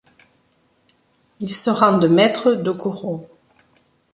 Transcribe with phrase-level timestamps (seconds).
[1.41, 3.29] Ils se rendent maître de Coron.